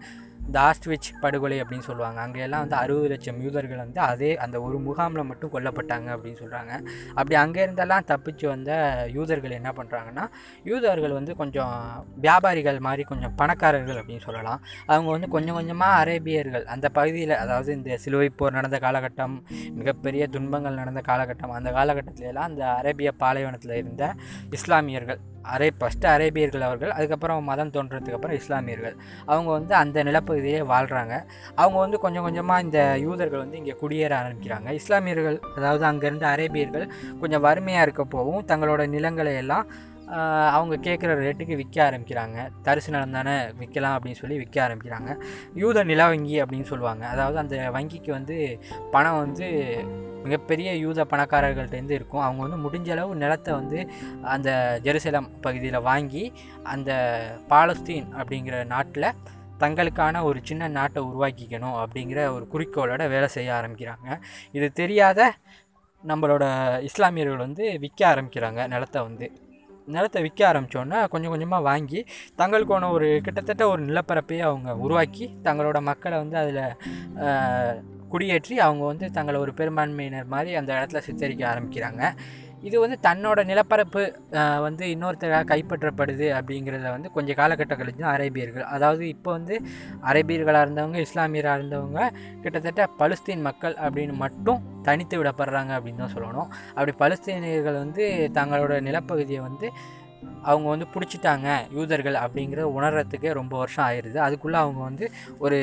இந்த 0.46 0.58
ஆஸ்ட்விச் 0.68 1.08
படுகொலை 1.22 1.58
அப்படின்னு 1.62 1.86
சொல்லுவாங்க. 1.88 2.18
அங்கேயெல்லாம் 2.26 2.62
வந்து 2.64 2.76
அறுபது 2.80 3.08
லட்சம் 3.12 3.38
யூதர்கள் 3.44 3.80
வந்து 3.82 4.00
அதே 4.08 4.30
அந்த 4.44 4.56
ஒரு 4.66 4.78
முகாமில் 4.86 5.28
மட்டும் 5.30 5.52
கொல்லப்பட்டாங்க 5.54 6.08
அப்படின்னு 6.14 6.40
சொல்கிறாங்க 6.42 6.72
அப்படி 7.16 7.36
அங்கே 7.42 7.60
இருந்தெல்லாம் 7.66 8.06
தப்பிச்சு 8.10 8.46
வந்த 8.52 8.70
யூதர்கள் 9.16 9.56
என்ன 9.58 9.72
பண்ணுறாங்கன்னா 9.78 10.24
யூதர்கள் 10.70 11.16
வந்து 11.18 11.34
கொஞ்சம் 11.40 11.74
வியாபாரிகள் 12.26 12.80
மாதிரி 12.88 13.04
கொஞ்சம் 13.12 13.34
பணக்காரர்கள் 13.40 14.00
அப்படின்னு 14.02 14.26
சொல்லலாம். 14.28 14.60
அவங்க 14.92 15.10
வந்து 15.16 15.30
கொஞ்சம் 15.36 15.58
கொஞ்சமாக 15.60 15.98
அரேபியர்கள் 16.02 16.66
அந்த 16.76 16.86
பகுதியில் 16.98 17.34
அதாவது 17.42 17.72
இந்த 17.78 17.98
சிலுவை 18.04 18.30
போர் 18.40 18.58
நடந்த 18.58 18.80
காலகட்டம் 18.86 19.36
மிகப்பெரிய 19.80 20.22
துன்பங்கள் 20.36 20.80
நடந்த 20.82 21.02
காலகட்டம் 21.10 21.58
அந்த 21.58 21.72
காலகட்டத்திலலாம் 21.78 22.50
அந்த 22.52 22.64
அரேபிய 22.80 23.12
பாலைவனத்தில் 23.24 23.78
இருந்த 23.82 24.06
இஸ்லாமியர்கள் 24.58 25.20
அரே 25.54 25.68
ஃபஸ்ட்டு 25.78 26.06
அரேபியர்கள் 26.14 26.64
அவர்கள் 26.66 26.92
அதுக்கப்புறம் 26.96 27.48
மதம் 27.50 27.72
தோன்றதுக்கு 27.76 28.16
அப்புறம் 28.18 28.36
இஸ்லாமியர்கள். 28.40 28.94
அவங்க 29.32 29.48
வந்து 29.56 29.74
அந்த 29.80 30.02
நிலப்ப 30.08 30.31
நிலப்பகுதியிலே 30.32 30.64
வாழ்கிறாங்க 30.72 31.14
அவங்க 31.62 31.78
வந்து 31.84 31.98
கொஞ்சம் 32.04 32.26
கொஞ்சமாக 32.26 32.64
இந்த 32.66 32.80
யூதர்கள் 33.06 33.44
வந்து 33.44 33.60
இங்கே 33.60 33.74
குடியேற 33.82 34.12
ஆரம்பிக்கிறாங்க. 34.22 34.68
இஸ்லாமியர்கள் 34.80 35.38
அதாவது 35.56 35.84
அங்கேருந்து 35.90 36.28
அரேபியர்கள் 36.34 36.86
கொஞ்சம் 37.22 37.46
வறுமையாக 37.48 37.86
இருக்க 37.86 38.04
போகவும் 38.16 38.46
தங்களோட 38.52 38.84
நிலங்களை 38.96 39.34
எல்லாம் 39.44 39.66
அவங்க 40.54 40.74
கேட்குற 40.86 41.10
ரேட்டுக்கு 41.24 41.54
விற்க 41.58 41.76
ஆரம்பிக்கிறாங்க. 41.88 42.38
தரிசு 42.64 42.90
நிலம் 42.94 43.14
தானே 43.16 43.34
விற்கலாம் 43.60 43.94
அப்படின்னு 43.96 44.20
சொல்லி 44.22 44.36
விற்க 44.40 44.56
ஆரம்பிக்கிறாங்க. 44.64 45.10
யூத 45.62 45.84
நில 45.90 46.06
வங்கி 46.12 46.36
அப்படின்னு 46.42 46.70
சொல்லுவாங்க. 46.70 47.04
அதாவது 47.14 47.38
அந்த 47.42 47.56
வங்கிக்கு 47.76 48.10
வந்து 48.18 48.36
பணம் 48.94 49.20
வந்து 49.24 49.46
மிகப்பெரிய 50.24 50.68
யூத 50.82 51.06
பணக்காரர்கள்ட்டேருந்து 51.12 51.96
இருக்கும். 51.98 52.24
அவங்க 52.26 52.40
வந்து 52.46 52.58
முடிஞ்ச 52.64 52.90
அளவு 52.96 53.14
நிலத்தை 53.22 53.52
வந்து 53.60 53.78
அந்த 54.34 54.50
ஜெருசலம் 54.86 55.30
பகுதியில் 55.46 55.86
வாங்கி 55.90 56.24
அந்த 56.74 56.90
பாலஸ்தீன் 57.52 58.10
அப்படிங்கிற 58.18 58.58
நாட்டில் 58.74 59.08
தங்களுக்கான 59.64 60.22
ஒரு 60.28 60.38
சின்ன 60.50 60.68
நாட்டை 60.78 61.00
உருவாக்கிக்கணும் 61.10 61.76
அப்படிங்கிற 61.82 62.20
ஒரு 62.36 62.44
குறிக்கோளோட 62.52 63.02
வேலை 63.14 63.28
செய்ய 63.36 63.50
ஆரம்பிக்கிறாங்க. 63.60 64.08
இது 64.56 64.68
தெரியாத 64.82 65.20
நம்மளோட 66.04 66.44
இஸ்லாமியர்கள் 66.88 67.44
வந்து 67.46 67.64
விற்க 67.84 68.00
ஆரம்பிக்கிறாங்க 68.12 68.60
நிலத்தை 68.74 69.00
வந்து. 69.08 69.26
நிலத்தை 69.94 70.20
விற்க 70.24 70.40
ஆரம்பித்தோன்னே 70.48 70.98
கொஞ்சம் 71.12 71.32
கொஞ்சமாக 71.34 71.66
வாங்கி 71.68 72.00
தங்களுக்கான 72.40 72.90
ஒரு 72.96 73.08
கிட்டத்தட்ட 73.26 73.62
ஒரு 73.72 73.80
நிலப்பரப்பையே 73.88 74.42
அவங்க 74.48 74.70
உருவாக்கி 74.84 75.26
தங்களோட 75.46 75.78
மக்களை 75.88 76.16
வந்து 76.22 76.36
அதில் 76.42 76.62
குடியேற்றி 78.12 78.54
அவங்க 78.66 78.84
வந்து 78.92 79.06
தங்களை 79.16 79.38
ஒரு 79.44 79.52
பெரும்பான்மையினர் 79.60 80.32
மாதிரி 80.34 80.52
அந்த 80.60 80.70
இடத்துல 80.78 81.00
சித்தரிக்க 81.06 81.42
ஆரம்பிக்கிறாங்க. 81.52 82.02
இது 82.62 82.76
வந்து 82.80 82.96
தன்னோட 83.02 83.44
நிலப்பரப்பு 83.44 84.02
வந்து 84.60 84.84
இன்னொருத்தராக 84.94 85.48
கைப்பற்றப்படுது 85.50 86.26
அப்படிங்கிறத 86.38 86.90
வந்து 86.90 87.10
கொஞ்சம் 87.10 87.38
காலகட்டம் 87.40 87.80
கழிச்சு 87.80 88.02
தான் 88.04 88.14
அரேபியர்கள் 88.14 88.66
அதாவது 88.66 89.08
இப்போ 89.08 89.30
வந்து 89.30 89.54
அரேபியர்களாக 90.02 90.64
இருந்தவங்க 90.66 90.98
இஸ்லாமியராக 90.98 91.58
இருந்தவங்க 91.58 92.00
கிட்டத்தட்ட 92.42 92.88
பலஸ்தீன் 92.98 93.40
மக்கள் 93.40 93.76
அப்படின்னு 93.76 94.16
மட்டும் 94.16 94.62
தனித்து 94.82 95.16
விடப்படுறாங்க 95.20 95.72
அப்படின்னு 95.76 95.96
தான் 95.96 96.14
சொல்லணும். 96.14 96.48
அப்படி 96.74 96.92
பலஸ்தீனியர்கள் 96.98 97.82
வந்து 97.84 98.04
தங்களோட 98.34 98.80
நிலப்பகுதியை 98.80 99.42
வந்து 99.42 99.66
அவங்க 100.42 100.66
வந்து 100.68 100.86
பிடிச்சிட்டாங்க 100.94 101.48
யூதர்கள் 101.76 102.16
அப்படிங்கிற 102.24 102.60
உணர்றதுக்கே 102.76 103.32
ரொம்ப 103.40 103.54
வருஷம் 103.58 103.84
ஆயிடுது 103.86 104.18
அதுக்குள்ளே 104.26 104.58
அவங்க 104.58 104.80
வந்து 104.88 105.06
ஒரு 105.38 105.58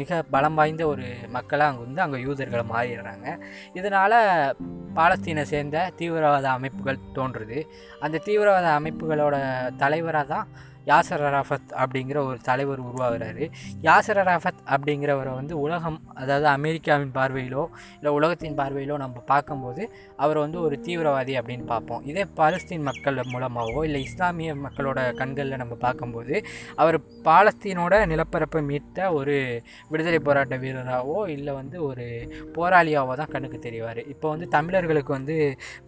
மிக 0.00 0.22
பலம் 0.30 0.54
வாய்ந்த 0.54 0.86
ஒரு 0.86 1.06
மக்களாக 1.36 1.70
அங்கே 1.70 1.84
வந்து 1.86 2.04
அங்கே 2.06 2.20
யூதர்களை 2.26 2.64
மாறிடுறாங்க. 2.74 3.26
இதனால் 3.80 4.16
பாலஸ்தீனை 4.96 5.44
சேர்ந்த 5.52 5.90
தீவிரவாத 5.98 6.46
அமைப்புகள் 6.50 7.04
தோன்றுது. 7.18 7.60
அந்த 8.00 8.22
தீவிரவாத 8.28 8.68
அமைப்புகளோட 8.78 9.36
தலைவராக 9.76 10.26
தான் 10.34 10.48
யாசர் 10.90 11.22
அராஃபத் 11.28 11.72
அப்படிங்கிற 11.82 12.18
ஒரு 12.28 12.38
தலைவர் 12.42 12.80
உருவாகிறாரு. 12.88 13.44
யாசர் 13.86 14.20
அராஃபத் 14.22 14.62
அப்படிங்கிறவரை 14.74 15.32
வந்து 15.40 15.54
உலகம் 15.64 15.98
அதாவது 16.14 16.46
அமெரிக்காவின் 16.56 17.12
பார்வையிலோ 17.18 17.64
இல்லை 17.98 18.12
உலகத்தின் 18.18 18.56
பார்வையிலோ 18.60 18.96
நம்ம 18.96 19.22
பார்க்கும்போது 19.26 19.82
அவர் 20.24 20.38
வந்து 20.44 20.58
ஒரு 20.66 20.76
தீவிரவாதி 20.86 21.34
அப்படின்னு 21.40 21.66
பார்ப்போம். 21.72 22.02
இதே 22.10 22.24
பாலஸ்தீன் 22.38 22.86
மக்கள் 22.88 23.18
மூலமாகவோ 23.32 23.80
இல்லை 23.88 24.00
இஸ்லாமிய 24.06 24.50
மக்களோட 24.64 25.00
கண்களில் 25.20 25.60
நம்ம 25.62 25.74
பார்க்கும்போது 25.86 26.34
அவர் 26.82 26.98
பாலஸ்தீனோட 27.28 27.94
நிலப்பரப்பை 28.12 28.62
மீட்ட 28.70 29.08
ஒரு 29.18 29.36
விடுதலை 29.92 30.20
போராட்ட 30.28 30.56
வீரராகவோ 30.64 31.18
இல்லை 31.36 31.54
வந்து 31.60 31.76
ஒரு 31.88 32.06
போராளியாகவோ 32.56 33.14
தான் 33.20 33.32
கண்ணுக்கு 33.34 33.60
தெரிவார். 33.66 34.00
இப்போ 34.14 34.26
வந்து 34.34 34.48
தமிழர்களுக்கு 34.56 35.12
வந்து 35.18 35.36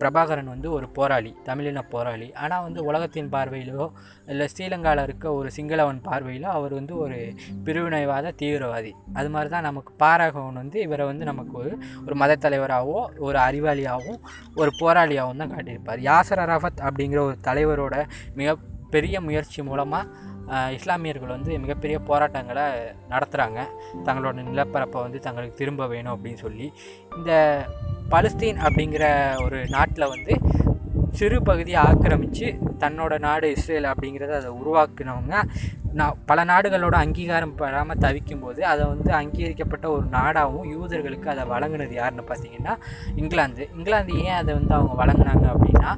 பிரபாகரன் 0.02 0.52
வந்து 0.54 0.70
ஒரு 0.76 0.88
போராளி 0.99 1.32
தமிழின 1.49 1.84
போராளி. 1.94 2.28
ஆனால் 2.42 2.64
வந்து 2.66 2.80
உலகத்தின் 2.90 3.32
பார்வையிலோ 3.37 3.87
இல்லை 4.32 4.46
ஸ்ரீலங்காவில் 4.52 5.04
இருக்க 5.06 5.26
ஒரு 5.38 5.49
சிங்களவன் 5.56 6.02
பார்வையிலோ 6.08 6.49
அவர் 6.58 6.72
வந்து 6.78 6.94
ஒரு 7.04 7.18
பிரிவினைவாத 7.66 8.34
தீவிரவாதி. 8.42 8.92
அது 9.18 9.28
மாதிரி 9.34 9.50
தான் 9.54 9.66
நமக்கு 9.68 9.92
பாராகவன் 10.04 10.60
வந்து 10.62 10.78
இவரை 10.87 11.06
வந்து 11.10 11.25
நமக்கு 11.30 11.54
ஒரு 11.62 11.72
ஒரு 12.06 12.16
மதத்தலைவராகவோ 12.22 13.00
ஒரு 13.28 13.38
அறிவாளியாகவும் 13.46 14.19
ஒரு 14.60 14.70
போராளியாகவும் 14.80 15.42
தான் 15.42 15.52
காட்டியிருப்பார். 15.54 16.02
யாசர் 16.08 16.42
அராஃபத் 16.46 16.84
அப்படிங்கிற 16.88 17.20
ஒரு 17.28 17.38
தலைவரோட 17.48 17.96
மிக 18.40 18.56
பெரிய 18.94 19.16
முயற்சி 19.28 19.60
மூலமாக 19.62 20.28
இஸ்லாமியர்கள் 20.76 21.34
வந்து 21.36 21.52
மிகப்பெரிய 21.64 21.96
போராட்டங்களை 22.08 22.64
நடத்துகிறாங்க 23.12 23.60
தங்களோட 24.06 24.34
நிலப்பரப்பை 24.48 25.00
வந்து 25.06 25.18
தங்களுக்கு 25.26 25.60
திரும்ப 25.60 25.86
வேணும் 25.92 26.14
அப்படின்னு 26.14 26.40
சொல்லி. 26.46 26.66
இந்த 27.16 27.32
பலஸ்தீன் 28.14 28.62
அப்படிங்கிற 28.66 29.04
ஒரு 29.44 29.58
நாட்டில் 29.76 30.12
வந்து 30.14 30.34
சிறு 31.18 31.38
பகுதியை 31.48 31.78
ஆக்கிரமித்து 31.88 32.48
தன்னோட 32.82 33.14
நாடு 33.26 33.46
இஸ்ரேல் 33.56 33.88
அப்படிங்கிறத 33.92 34.34
அதை 34.40 34.50
உருவாக்கினவங்க 34.60 35.36
நான் 35.99 36.18
பல 36.26 36.44
நாடுகளோட 36.44 36.97
அங்கீகாரம் 37.04 37.54
பெறாமல் 37.54 37.99
தவிக்கும் 37.99 38.40
போது 38.40 38.61
அதை 38.66 38.87
வந்து 38.87 39.11
அங்கீகரிக்கப்பட்ட 39.12 39.87
ஒரு 39.90 40.04
நாடாகவும் 40.06 40.68
யூதர்களுக்கு 40.75 41.28
அதை 41.32 41.44
வழங்கினது 41.44 41.94
யாருன்னு 41.94 42.25
பார்த்தீங்கன்னா 42.28 42.75
இங்கிலாந்து. 43.16 43.68
இங்கிலாந்து 43.76 44.14
ஏன் 44.25 44.38
அதை 44.40 44.54
வந்து 44.54 44.75
அவங்க 44.75 44.94
வழங்கினாங்க 45.02 45.47
அப்படின்னா 45.54 45.92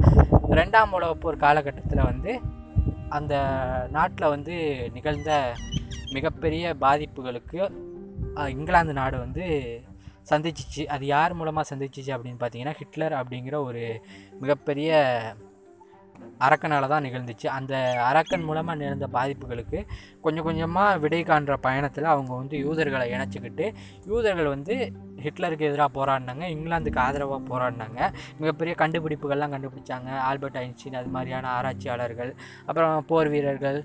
ரெண்டாம் 0.61 0.91
உலகப் 0.91 1.21
போர் 1.21 1.37
காலகட்டத்தில் 1.37 2.09
வந்து 2.11 2.41
அந்த 3.09 3.35
நாட்டில் 3.91 4.29
வந்து 4.29 4.55
நிகழ்ந்த 4.93 5.31
மிகப்பெரிய 6.13 6.75
பாதிப்புகளுக்கு 6.81 7.61
இங்கிலாந்து 8.49 8.93
நாடு 8.93 9.19
வந்து 9.19 9.45
சந்திச்சிச்சு. 10.31 10.83
அது 10.95 11.05
யார் 11.07 11.35
மூலமாக 11.35 11.75
சந்திச்சிச்சு 11.75 12.13
அப்படின்னு 12.15 12.43
பார்த்தீங்கன்னா 12.43 12.75
ஹிட்லர் 12.81 13.13
அப்படிங்கிற 13.13 13.57
ஒரு 13.65 13.83
மிகப்பெரிய 14.41 15.01
அரக்கனால் 16.47 16.91
தான் 16.93 17.05
நிகழ்ந்துச்சு. 17.07 17.47
அந்த 17.59 17.75
அரக்கன் 18.11 18.47
மூலமாக 18.49 18.79
நிகழ்ந்த 18.81 19.09
பாதிப்புகளுக்கு 19.17 19.79
கொஞ்சம் 20.25 20.47
கொஞ்சமாக 20.49 20.99
விடை 21.05 21.21
காண்ற 21.31 21.55
பயணத்தில் 21.67 22.12
அவங்க 22.14 22.33
வந்து 22.41 22.57
யூதர்களை 22.67 23.07
இணைச்சிக்கிட்டு 23.14 23.67
யூதர்கள் 24.11 24.52
வந்து 24.55 24.76
ஹிட்லருக்கு 25.25 25.69
எதிராக 25.69 25.91
போராடினாங்க 25.97 26.45
இங்கிலாந்துக்கு 26.55 27.00
ஆதரவாக 27.05 27.41
போராடினாங்க. 27.50 28.00
மிகப்பெரிய 28.41 28.73
கண்டுபிடிப்புகள்லாம் 28.81 29.52
கண்டுபிடிச்சாங்க. 29.55 30.09
ஆல்பர்ட் 30.29 30.59
ஐன்ஸ்டீன் 30.62 30.99
அது 31.00 31.11
மாதிரியான 31.17 31.50
ஆராய்ச்சியாளர்கள் 31.57 32.33
அப்புறம் 32.69 33.05
போர் 33.11 33.31
வீரர்கள் 33.35 33.79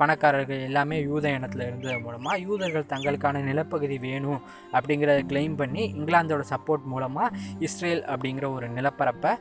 பணக்காரர்கள் 0.00 0.60
எல்லாமே 0.68 0.96
யூத 1.08 1.30
இனத்தில் 1.36 1.66
இருந்தது 1.68 1.96
மூலமாக 2.06 2.36
யூதர்கள் 2.46 2.90
தங்களுக்கான 2.92 3.42
நிலப்பகுதி 3.50 3.98
வேணும் 4.06 4.42
அப்படிங்கிறத 4.76 5.22
கிளைம் 5.32 5.56
பண்ணி 5.62 5.82
இங்கிலாந்தோட 5.98 6.44
சப்போர்ட் 6.52 6.84
மூலமாக 6.92 7.38
இஸ்ரேல் 7.68 8.02
அப்படிங்கிற 8.12 8.48
ஒரு 8.56 8.68
நிலப்பரப்பை 8.76 9.32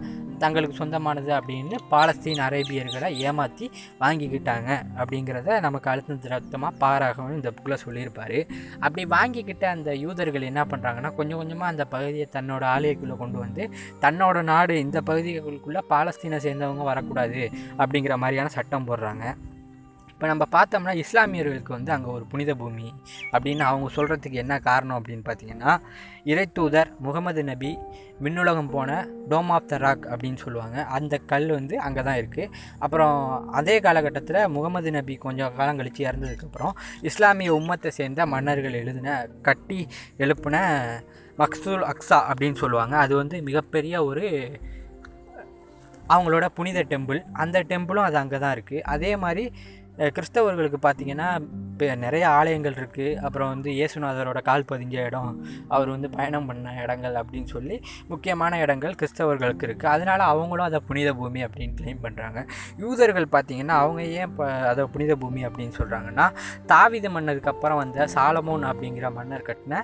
தங்களுக்கு 0.44 0.80
சொந்தமானது 0.82 1.32
அப்படின்னு 1.40 1.76
பாலஸ்தீன் 1.92 2.33
அரேபியர்களை 2.48 3.10
ஏமாற்றி 3.28 3.66
வாங்கிக்கிட்டாங்க 4.04 4.70
அப்படிங்கிறத 5.00 5.60
நமக்கு 5.68 5.90
அழுத்தம் 5.92 6.22
திருத்தமாக 6.24 6.80
பாராகவும் 6.84 7.36
இந்த 7.40 7.52
புக்கில் 7.56 7.82
சொல்லியிருப்பார். 7.86 8.38
அப்படி 8.86 9.06
வாங்கிக்கிட்ட 9.16 9.66
அந்த 9.76 9.96
யூதர்கள் 9.96 10.50
என்ன 10.52 10.64
பண்ணுறாங்கன்னா 10.72 11.12
கொஞ்சம் 11.20 11.40
கொஞ்சமாக 11.42 11.74
அந்த 11.74 11.86
பகுதியை 11.96 12.28
தன்னோட 12.38 12.66
ஆலயக்குள்ளே 12.76 13.18
கொண்டு 13.24 13.40
வந்து 13.46 13.66
தன்னோட 14.06 14.42
நாடு 14.52 14.76
இந்த 14.80 15.02
பகுதிகளுக்குள்ளே 15.10 15.84
பாலஸ்தீனை 15.94 16.40
சேர்ந்தவங்க 16.48 16.86
வரக்கூடாது 16.92 17.42
அப்படிங்கிற 17.78 18.16
மாதிரியான 18.26 18.54
சட்டம் 18.58 18.88
போடுறாங்க. 18.90 19.26
இப்போ 20.24 20.32
நம்ம 20.32 20.46
பார்த்தோம்னா 20.56 20.92
இஸ்லாமியர்களுக்கு 21.02 21.72
வந்து 21.76 21.92
அங்கே 21.94 22.10
ஒரு 22.18 22.26
புனித 22.32 22.52
பூமி 22.60 22.86
அப்படின்னு 23.34 23.64
அவங்க 23.70 23.88
சொல்கிறதுக்கு 23.96 24.38
என்ன 24.44 24.56
காரணம் 24.68 24.98
அப்படின்னு 25.00 25.24
பார்த்தீங்கன்னா 25.30 25.72
இறைத்தூதர் 26.32 26.90
முகமது 27.06 27.42
நபி 27.50 27.72
மின்னுலகம் 28.26 28.70
போன 28.76 29.00
டோம் 29.32 29.52
ஆஃப் 29.56 29.68
த 29.72 29.80
ராக் 29.86 30.06
அப்படின்னு 30.12 30.40
சொல்லுவாங்க. 30.46 30.78
அந்த 30.98 31.20
கல் 31.32 31.50
வந்து 31.58 31.76
அங்கே 31.88 32.06
தான் 32.08 32.20
இருக்குது 32.22 32.48
அப்புறம் 32.86 33.18
அதே 33.62 33.76
காலகட்டத்தில் 33.88 34.40
முகமது 34.56 34.94
நபி 34.98 35.18
கொஞ்சம் 35.26 35.58
காலம் 35.60 35.82
கழித்து 35.82 36.08
இறந்ததுக்கப்புறம் 36.08 36.74
இஸ்லாமிய 37.12 37.58
உம்மத்தை 37.60 37.94
சேர்ந்த 38.00 38.30
மன்னர்கள் 38.36 38.80
எழுதின 38.84 39.20
கட்டி 39.50 39.82
எழுப்பின 40.26 40.66
மக்சூல் 41.44 41.86
அக்ஸா 41.92 42.22
அப்படின்னு 42.32 42.62
சொல்லுவாங்க. 42.64 42.96
அது 43.06 43.16
வந்து 43.24 43.40
மிகப்பெரிய 43.50 44.06
ஒரு 44.10 44.26
அவங்களோட 46.14 46.46
புனித 46.58 46.80
டெம்பிள். 46.96 47.22
அந்த 47.44 47.58
டெம்பிளும் 47.70 48.08
அது 48.10 48.18
அங்கே 48.26 48.38
தான் 48.48 48.58
இருக்குது 48.58 48.86
அதே 48.96 49.14
மாதிரி 49.26 49.46
கிறிஸ்தவர்களுக்கு 49.98 50.80
பார்த்திங்கன்னா 50.84 51.42
இப்போ 51.74 51.96
நிறைய 51.96 52.30
ஆலயங்கள் 52.30 52.74
இருக்குது 52.74 53.18
அப்புறம் 53.18 53.50
வந்து 53.50 53.70
இயேசுநாதரோட 53.72 54.42
கால் 54.42 54.66
பதிஞ்ச 54.72 55.06
இடம் 55.06 55.42
அவர் 55.68 55.90
வந்து 55.90 56.10
பயணம் 56.10 56.46
பண்ண 56.46 56.74
இடங்கள் 56.82 57.14
அப்படின்னு 57.14 57.46
சொல்லி 57.46 57.82
முக்கியமான 58.08 58.60
இடங்கள் 58.60 58.96
கிறிஸ்தவர்களுக்கு 58.96 59.68
இருக்குது 59.68 59.88
அதனால் 59.88 60.20
அவங்களும் 60.20 60.66
அதை 60.66 60.80
புனித 60.80 61.14
பூமி 61.14 61.44
அப்படின்னு 61.44 61.74
கிளைம் 61.74 62.02
பண்ணுறாங்க 62.02 62.46
யூதர்கள் 62.78 63.26
பார்த்திங்கன்னா 63.26 63.74
அவங்க 63.74 64.02
ஏன் 64.02 64.30
இப்போ 64.30 64.46
அதை 64.46 64.84
புனித 64.84 65.16
பூமி 65.16 65.46
அப்படின்னு 65.46 65.78
சொல்கிறாங்கன்னா 65.78 66.32
தாவித 66.66 67.10
மன்னருக்கு 67.10 67.50
அப்புறம் 67.50 67.78
வந்த 67.78 68.08
சாலமோன் 68.08 68.64
அப்படிங்கிற 68.64 69.12
மன்னர் 69.12 69.42
கட்டின 69.42 69.84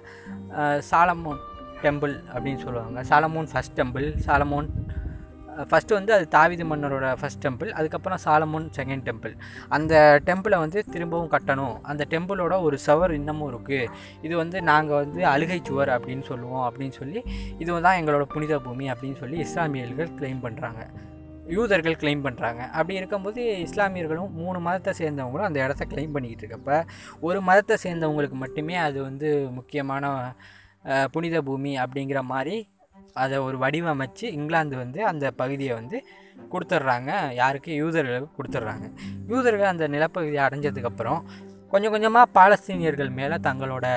சாலமோன் 0.80 1.40
டெம்பிள் 1.84 2.22
அப்படின்னு 2.34 2.64
சொல்லுவாங்க. 2.64 3.04
Solomon 3.04 3.46
first 3.46 3.80
temple 3.80 4.14
Solomon 4.26 4.68
first 5.60 5.94
வந்து 5.94 6.14
அது 6.14 6.28
தாவிது 6.32 6.64
மன்னரோட 6.64 7.16
ஃபஸ்ட் 7.22 7.42
டெம்பிள் 7.46 7.72
அதுக்கப்புறம் 7.72 8.20
சாலமோன் 8.26 8.70
செகண்ட் 8.76 9.04
டெம்பிள் 9.04 9.34
அந்த 9.70 10.22
டெம்பிளை 10.26 10.58
வந்து 10.58 10.86
திரும்பவும் 10.92 11.32
கட்டணும். 11.32 11.84
அந்த 11.84 12.06
டெம்பிளோட 12.10 12.62
ஒரு 12.62 12.80
சவர் 12.86 13.12
இன்னமும் 13.12 13.54
இருக்குது 13.54 13.90
இது 14.22 14.36
வந்து 14.38 14.62
நாங்கள் 14.62 14.96
வந்து 14.96 15.26
அழுகை 15.26 15.62
சுவர் 15.62 15.90
அப்படின்னு 15.90 16.22
சொல்லுவோம் 16.22 16.72
அப்படின்னு 16.72 16.92
சொல்லி 16.92 17.24
இது 17.58 17.82
தான் 17.82 18.00
எங்களோட 18.02 18.22
புனித 18.22 18.60
பூமி 18.60 18.92
அப்படின்னு 18.92 19.18
சொல்லி 19.18 19.38
இஸ்லாமியர்கள் 19.38 20.10
கிளைம் 20.20 20.44
பண்ணுறாங்க 20.44 20.86
யூதர்கள் 21.48 21.96
கிளைம் 21.96 22.26
பண்ணுறாங்க 22.26 22.70
அப்படி 22.70 22.96
இருக்கும்போது 22.96 23.68
இஸ்லாமியர்களும் 23.68 24.32
மூணு 24.32 24.60
மதத்தை 24.60 24.94
சேர்ந்தவங்களும் 24.94 25.46
அந்த 25.46 25.64
இடத்த 25.64 25.86
கிளைம் 25.86 26.12
பண்ணிக்கிட்டு 26.12 26.48
இருக்கப்ப 26.48 26.84
ஒரு 27.20 27.42
மதத்தை 27.42 27.78
சேர்ந்தவங்களுக்கு 27.84 28.36
மட்டுமே 28.36 28.76
அது 28.76 29.04
வந்து 29.04 29.50
முக்கியமான 29.52 30.34
புனித 31.12 31.42
பூமி 31.42 31.78
அப்படிங்கிற 31.78 32.22
மாதிரி 32.22 32.68
அதை 33.14 33.38
ஒரு 33.38 33.58
வடிவமைச்சு 33.58 34.26
இங்கிலாந்து 34.38 34.76
வந்து 34.78 35.06
அந்த 35.06 35.32
பகுதியை 35.32 35.76
வந்து 35.76 36.04
கொடுத்துட்றாங்க. 36.52 37.34
யாருக்கு? 37.34 37.72
யூதர்களுக்கு 37.84 38.38
கொடுத்துட்றாங்க. 38.38 38.88
யூதர்கள் 39.28 39.72
அந்த 39.74 39.88
நிலப்பகுதியை 39.88 40.44
அடைஞ்சதுக்கப்புறம் 40.48 41.22
கொஞ்சம் 41.72 41.92
கொஞ்சமாக 41.92 42.32
பாலஸ்தீனியர்கள் 42.36 43.10
மேலே 43.10 43.36
தங்களோட 43.36 43.88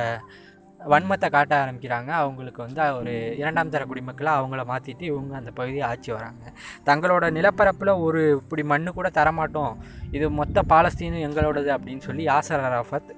வன்மத்தை 0.80 1.30
காட்ட 1.30 1.64
ஆரம்பிக்கிறாங்க. 1.64 2.10
அவங்களுக்கு 2.10 2.62
வந்து 2.62 2.94
ஒரு 2.94 3.36
இரண்டாம் 3.36 3.70
தர 3.70 3.84
குடிமக்களாக 3.84 4.40
அவங்கள 4.40 4.62
மாற்றிட்டு 4.70 5.00
இவங்க 5.00 5.36
அந்த 5.36 5.50
பகுதியை 5.50 5.84
ஆட்சி 5.88 6.12
வராங்க. 6.12 6.52
தங்களோட 6.86 7.24
நிலப்பரப்பில் 7.30 8.00
ஒரு 8.00 8.40
இப்படி 8.40 8.62
மண்ணு 8.62 8.92
கூட 8.92 9.10
தரமாட்டோம். 9.14 9.76
இது 10.10 10.30
மொத்த 10.30 10.62
பாலஸ்தீனும் 10.68 11.26
எங்களோடது 11.28 11.70
அப்படின்னு 11.76 11.98
சொல்லி 11.98 12.26
யாசர் 12.26 12.66
அராஃபத் 12.70 13.12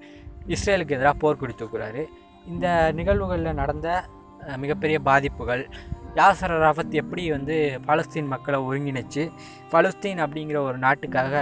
இஸ்ரேலுக்கு 0.46 0.96
எதிராக 0.96 1.16
போர் 1.18 1.40
கொடுத்துக்கிறாரு 1.42 2.04
இந்த 2.46 2.92
நிகழ்வுகளில் 2.92 3.58
நடந்த 3.60 4.04
மிகப்பெரிய 4.56 4.98
பாதிப்புகள். 5.00 5.64
யாசர் 6.16 6.52
ராஃபத் 6.62 6.92
எப்படி 6.92 7.30
வந்து 7.30 7.54
பாலஸ்தீன் 7.86 8.28
மக்களை 8.32 8.58
ஒருங்கிணைச்சு 8.66 9.22
பலஸ்தீன் 9.72 10.20
அப்படிங்கிற 10.24 10.58
ஒரு 10.62 10.78
நாட்டுக்காக 10.78 11.40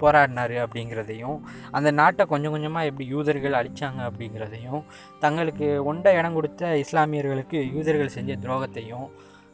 போராடினார் 0.00 0.54
அப்படிங்கிறதையும் 0.64 1.38
அந்த 1.70 1.90
நாட்டை 1.90 2.26
கொஞ்சம் 2.26 2.50
கொஞ்சமாக 2.50 2.86
எப்படி 2.86 3.08
யூதர்கள் 3.08 3.58
அழித்தாங்க 3.60 4.00
அப்படிங்கிறதையும் 4.08 4.82
தங்களுக்கு 5.20 5.84
ஒண்ட 5.84 6.14
இடம் 6.18 6.34
கொடுத்த 6.34 6.84
இஸ்லாமியர்களுக்கு 6.84 7.60
யூதர்கள் 7.76 8.14
செஞ்ச 8.16 8.36
துரோகத்தையும் 8.44 9.08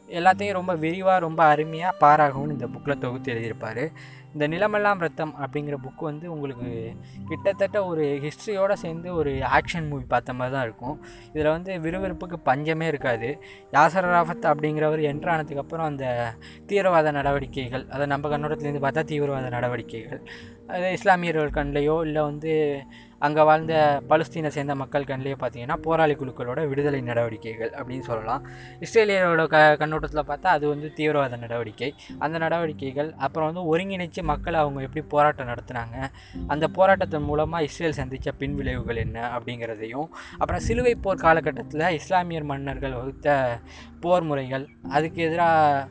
எல்லாத்தையும் 0.09 0.57
ரொம்ப 0.59 0.75
விரிவாக 0.75 1.19
ரொம்ப 1.19 1.43
அருமையாக 1.43 1.97
பாராகவும் 1.99 2.49
இந்த 2.49 2.67
புக்கில் 2.67 2.99
தொகுத்து 2.99 3.33
எழுதியிருப்பார். 3.33 3.83
இந்த 4.33 4.45
நிலமெல்லாம் 4.53 5.01
ரத்தம் 5.03 5.33
அப்படிங்கிற 5.43 5.75
புக்கு 5.85 6.03
வந்து 6.09 6.25
உங்களுக்கு 6.33 6.69
கிட்டத்தட்ட 7.29 7.77
ஒரு 7.91 8.03
ஹிஸ்ட்ரியோடு 8.25 8.75
சேர்ந்து 8.83 9.09
ஒரு 9.19 9.31
ஆக்ஷன் 9.57 9.87
மூவி 9.89 10.05
பார்த்த 10.13 10.35
மாதிரி 10.39 10.53
தான் 10.55 10.65
இருக்கும். 10.67 10.97
இதில் 11.33 11.51
வந்து 11.55 11.71
விறுவிறுப்புக்கு 11.85 12.37
பஞ்சமே 12.49 12.87
இருக்காது. 12.91 13.29
யாசர் 13.75 14.09
ராஃபத் 14.15 14.49
அப்படிங்கிறவர் 14.51 15.03
என்ட்ரு 15.11 15.33
ஆனதுக்கப்புறம் 15.35 15.89
அந்த 15.91 16.05
தீவிரவாத 16.69 17.11
நடவடிக்கைகள் 17.19 17.85
அதை 17.95 18.07
நம்ம 18.13 18.29
கண்ணோட்டத்துலேருந்து 18.33 18.85
பார்த்தா 18.85 19.03
தீவிரவாத 19.11 19.49
நடவடிக்கைகள் 19.57 20.21
அது 20.73 20.89
இஸ்லாமியர்கள் 20.99 21.55
கண்லையோ 21.59 21.97
இல்லை 22.07 22.23
வந்து 22.31 22.53
அங்கே 23.21 23.47
வாழ்ந்த 23.49 23.73
பலஸ்தீனை 24.11 24.51
சேர்ந்த 24.57 24.75
மக்கள் 24.81 25.09
கண்ணிலே 25.11 25.37
பார்த்தீங்கன்னா 25.43 25.77
போராளி 25.87 26.15
குழுக்களோட 26.21 26.59
விடுதலை 26.71 27.01
நடவடிக்கைகள் 27.11 27.71
அப்படின்னு 27.79 28.07
சொல்லலாம். 28.11 28.43
இஸ்ரேலியரோட 28.87 29.47
க 29.47 29.63
கண்ணோட்டத்தில் 29.83 30.27
பார்த்தா 30.31 30.49
அது 30.57 30.65
வந்து 30.73 30.89
தீவிரவாத 30.99 31.41
நடவடிக்கை. 31.45 31.91
அந்த 32.19 32.35
நடவடிக்கைகள் 32.45 33.11
அப்புறம் 33.25 33.49
வந்து 33.51 33.65
ஒருங்கிணைச்சு 33.73 34.21
மக்கள் 34.23 34.37
மக்களை 34.41 34.59
அவங்க 34.63 34.79
எப்படி 34.81 35.01
போராட்டம் 35.13 35.49
நடத்துனாங்க 35.49 35.97
அந்த 36.47 36.65
போராட்டத்தின் 36.77 37.27
மூலமாக 37.29 37.67
இஸ்ரேல் 37.67 37.97
சந்தித்த 37.99 38.31
பின்விளைவுகள் 38.39 39.01
என்ன 39.03 39.17
அப்படிங்கிறதையும் 39.35 40.07
அப்புறம் 40.39 40.63
சிலுவை 40.67 40.93
போர் 41.05 41.23
காலகட்டத்தில் 41.25 41.85
இஸ்லாமியர் 41.99 42.49
மன்னர்கள் 42.51 42.97
வகுத்த 42.99 43.37
போர் 44.01 44.27
முறைகள் 44.29 44.65
அதுக்கு 44.91 45.19
எதிராக 45.21 45.87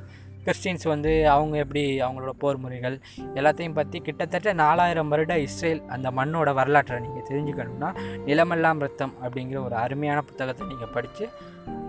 கிறிஸ்டின்ஸ் 0.48 0.88
வந்து 0.88 1.28
அவங்க 1.28 1.56
எப்படி 1.56 2.02
அவங்களோட 2.02 2.30
போர் 2.38 2.56
முறைகள் 2.56 3.00
எல்லாத்தையும் 3.34 3.74
பற்றி 3.74 4.00
கிட்டத்தட்ட 4.00 4.52
நாலாயிரம் 4.52 5.08
வருட 5.08 5.38
இஸ்ரேல் 5.38 5.82
அந்த 5.88 6.10
மண்ணோட 6.10 6.54
வரலாற்றை 6.54 7.00
நீங்கள் 7.00 7.26
தெரிஞ்சுக்கணும்னா 7.30 7.94
நிலமெல்லாம் 8.26 8.78
ரத்தம் 8.78 9.14
அப்படிங்கிற 9.22 9.64
ஒரு 9.64 9.74
அருமையான 9.74 10.20
புத்தகத்தை 10.20 10.66
நீங்கள் 10.66 10.92
படித்து 10.92 11.28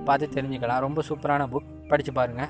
பார்த்து 0.06 0.42
தெரிஞ்சுக்கலாம். 0.42 0.80
ரொம்ப 0.80 1.04
சூப்பரான 1.10 1.48
புக் 1.52 1.88
படித்து 1.88 2.14
பாருங்கள் 2.14 2.48